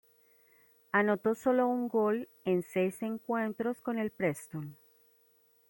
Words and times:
Anotó 0.91 1.35
solo 1.35 1.67
un 1.67 1.87
gol 1.87 2.27
en 2.43 2.63
seis 2.63 3.03
encuentros 3.03 3.81
con 3.81 3.99
el 3.99 4.09
Preston. 4.09 4.75